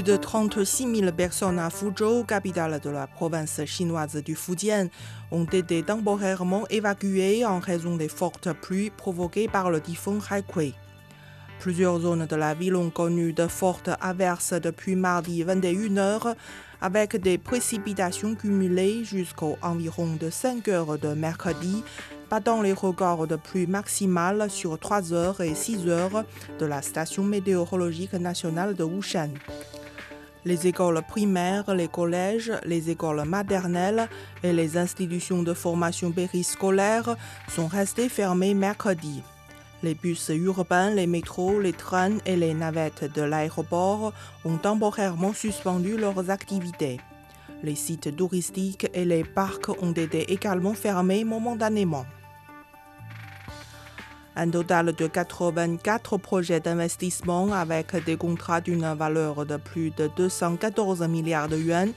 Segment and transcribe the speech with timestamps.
[0.00, 4.88] Plus de 36 000 personnes à Fuzhou, capitale de la province chinoise du Fujian,
[5.30, 10.74] ont été temporairement évacuées en raison des fortes pluies provoquées par le typhon Haikui.
[11.58, 16.34] Plusieurs zones de la ville ont connu de fortes averses depuis mardi 21h,
[16.80, 21.84] avec des précipitations cumulées jusqu'aux environs de 5 heures de mercredi,
[22.30, 26.24] battant les records de pluie maximale sur 3 heures et 6 heures
[26.58, 29.28] de la station météorologique nationale de Wushan.
[30.46, 34.08] Les écoles primaires, les collèges, les écoles maternelles
[34.42, 37.16] et les institutions de formation périscolaire
[37.48, 39.22] sont restées fermées mercredi.
[39.82, 44.12] Les bus urbains, les métros, les trains et les navettes de l'aéroport
[44.44, 47.00] ont temporairement suspendu leurs activités.
[47.62, 52.06] Les sites touristiques et les parcs ont été également fermés momentanément.
[54.36, 61.02] Un total de 84 projets d'investissement avec des contrats d'une valeur de plus de 214
[61.08, 61.92] milliards de yuan,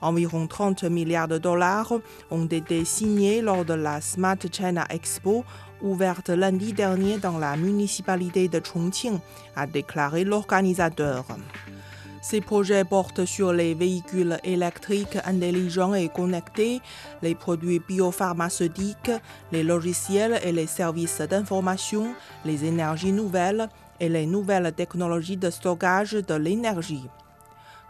[0.00, 1.92] environ 30 milliards de dollars,
[2.30, 5.44] ont été signés lors de la Smart China Expo
[5.82, 9.18] ouverte lundi dernier dans la municipalité de Chongqing,
[9.54, 11.24] a déclaré l'organisateur.
[12.28, 16.80] Ces projets portent sur les véhicules électriques intelligents et connectés,
[17.22, 19.12] les produits biopharmaceutiques,
[19.52, 23.68] les logiciels et les services d'information, les énergies nouvelles
[24.00, 27.08] et les nouvelles technologies de stockage de l'énergie.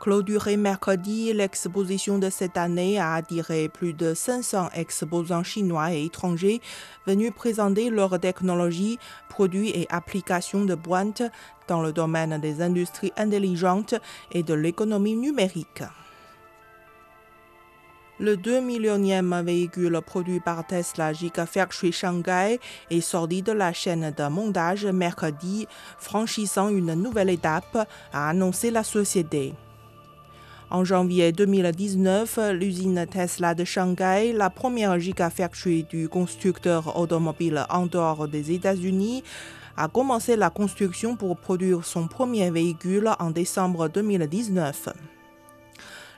[0.00, 6.60] Clôturée mercredi, l'exposition de cette année a attiré plus de 500 exposants chinois et étrangers
[7.06, 8.98] venus présenter leurs technologies,
[9.30, 11.22] produits et applications de pointe
[11.68, 13.94] dans le domaine des industries intelligentes
[14.32, 15.84] et de l'économie numérique.
[18.20, 24.28] Le 2 millionième véhicule produit par Tesla Gigafactory Shanghai est sorti de la chaîne de
[24.28, 25.66] montage mercredi,
[25.98, 29.54] franchissant une nouvelle étape, a annoncé la société.
[30.74, 38.26] En janvier 2019, l'usine Tesla de Shanghai, la première gigafactory du constructeur automobile en dehors
[38.26, 39.22] des États-Unis,
[39.76, 44.88] a commencé la construction pour produire son premier véhicule en décembre 2019.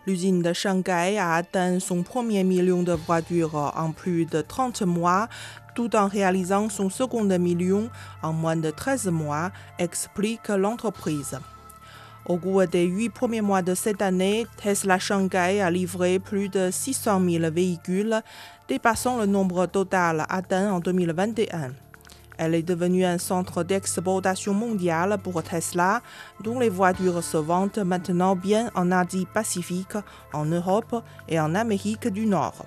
[0.07, 5.29] L'usine de Shanghai a atteint son premier million de voitures en plus de 30 mois,
[5.75, 7.91] tout en réalisant son second million
[8.23, 11.39] en moins de 13 mois, explique l'entreprise.
[12.29, 16.71] Au cours des huit premiers mois de cette année, Tesla Shanghai a livré plus de
[16.73, 18.21] 600 000 véhicules,
[18.67, 21.71] dépassant le nombre total atteint en 2021.
[22.37, 26.03] Elle est devenue un centre d'exportation mondiale pour Tesla,
[26.43, 29.97] dont les voitures se vendent maintenant bien en Asie-Pacifique,
[30.33, 32.67] en Europe et en Amérique du Nord.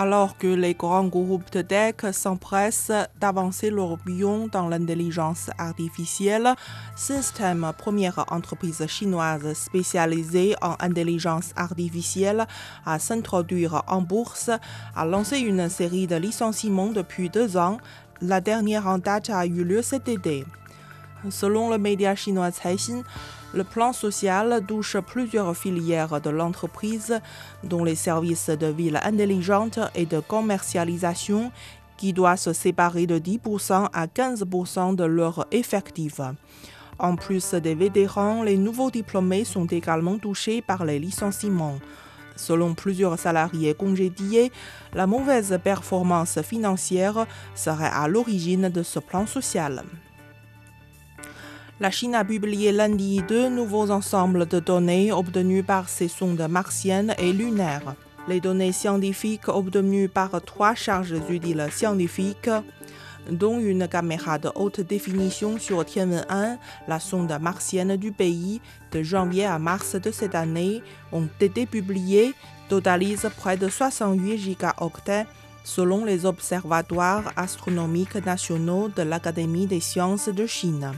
[0.00, 6.54] Alors que les grands groupes de tech s'empressent d'avancer leur bion dans l'intelligence artificielle,
[6.94, 12.46] System, première entreprise chinoise spécialisée en intelligence artificielle
[12.86, 14.50] à s'introduire en bourse,
[14.94, 17.78] a lancé une série de licenciements depuis deux ans.
[18.20, 20.44] La dernière en date a eu lieu cet été.
[21.30, 23.02] Selon le média chinois Caixin,
[23.54, 27.20] le plan social touche plusieurs filières de l'entreprise,
[27.64, 31.50] dont les services de ville intelligente et de commercialisation,
[31.96, 36.20] qui doivent se séparer de 10% à 15% de leur effectif.
[37.00, 41.78] En plus des vétérans, les nouveaux diplômés sont également touchés par les licenciements.
[42.36, 44.52] Selon plusieurs salariés congédiés,
[44.94, 49.82] la mauvaise performance financière serait à l'origine de ce plan social.
[51.80, 57.14] La Chine a publié lundi deux nouveaux ensembles de données obtenues par ses sondes martiennes
[57.18, 57.94] et lunaires.
[58.26, 62.50] Les données scientifiques obtenues par trois charges utiles scientifiques,
[63.30, 66.58] dont une caméra de haute définition sur Tianwen-1,
[66.88, 68.60] la sonde martienne du pays,
[68.90, 70.82] de janvier à mars de cette année,
[71.12, 72.34] ont été publiées,
[72.68, 75.26] totalisent près de 68 gigaoctets
[75.62, 80.92] selon les observatoires astronomiques nationaux de l'Académie des sciences de Chine.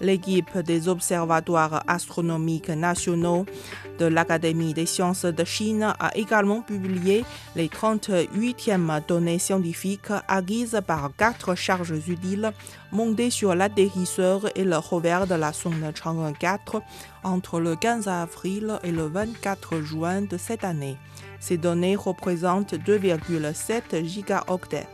[0.00, 3.46] L'équipe des observatoires astronomiques nationaux
[3.98, 7.24] de l'Académie des sciences de Chine a également publié
[7.54, 12.52] les 38e données scientifiques acquises par quatre charges utiles
[12.90, 16.82] montées sur l'atterrisseur et le rover de la sonde Chang'e 4
[17.22, 20.96] entre le 15 avril et le 24 juin de cette année.
[21.38, 24.88] Ces données représentent 2,7 gigaoctets.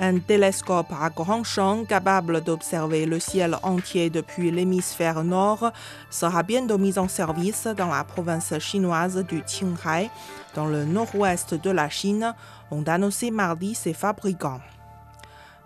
[0.00, 5.72] Un télescope à grand champ capable d'observer le ciel entier depuis l'hémisphère nord
[6.08, 10.08] sera bientôt mis en service dans la province chinoise du Qinghai,
[10.54, 12.32] dans le nord-ouest de la Chine,
[12.70, 14.60] ont annoncé mardi ses fabricants.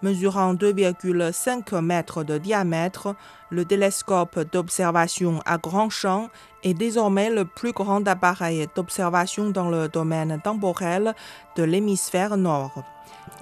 [0.02, 3.14] Mesurant 2,5 mètres de diamètre,
[3.50, 6.28] le télescope d'observation à grand champ
[6.64, 11.14] est désormais le plus grand appareil d'observation dans le domaine temporel
[11.54, 12.82] de l'hémisphère nord.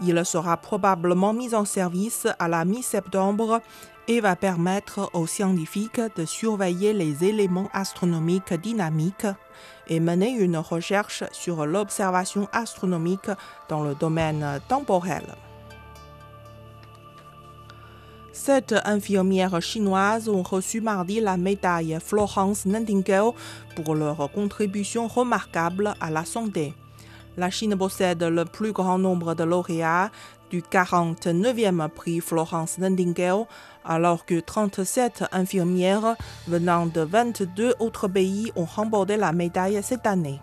[0.02, 3.62] Il sera probablement mis en service à la mi-septembre
[4.06, 9.26] et va permettre aux scientifiques de surveiller les éléments astronomiques dynamiques
[9.88, 13.30] et mener une recherche sur l'observation astronomique
[13.70, 15.24] dans le domaine temporel.
[18.32, 23.32] Sept infirmières chinoises ont reçu mardi la médaille Florence Nightingale
[23.74, 26.72] pour leur contribution remarquable à la santé.
[27.36, 30.10] La Chine possède le plus grand nombre de lauréats
[30.50, 33.46] du 49e prix Florence Nightingale,
[33.84, 36.16] alors que 37 infirmières
[36.46, 40.40] venant de 22 autres pays ont remporté la médaille cette année.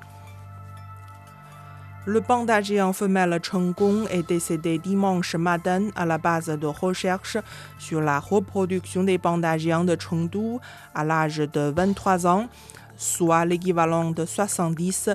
[2.07, 7.35] Le panda géant femelle Gong est décédé dimanche matin à la base de recherche
[7.77, 10.55] sur la reproduction des pandas de Chengdu
[10.95, 12.47] à l'âge de 23 ans,
[12.95, 15.09] soit l'équivalent de 70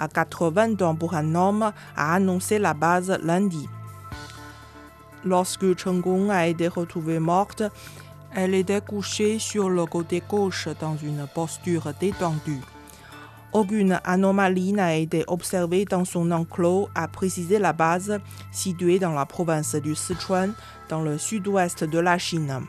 [0.00, 3.68] à 80 ans pour un homme, a annoncé la base lundi.
[5.24, 7.62] Lorsque Gong a été retrouvée morte,
[8.34, 12.71] elle était couchée sur le côté gauche dans une posture détendue.
[13.52, 18.18] Aucune anomalie n'a été observée dans son enclos, a précisé la base
[18.50, 20.54] située dans la province du Sichuan,
[20.88, 22.62] dans le sud-ouest de la Chine.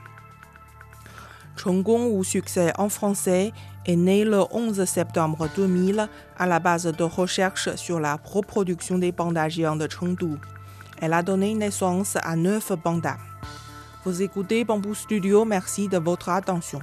[1.66, 3.54] Gong ou succès en français,
[3.86, 6.08] est né le 11 septembre 2000
[6.38, 10.38] à la base de recherche sur la reproduction des pandas géants de Chengdu.
[11.02, 13.18] Elle a donné naissance à neuf pandas.
[14.06, 16.80] Vous écoutez Bamboo Studio, merci de votre attention.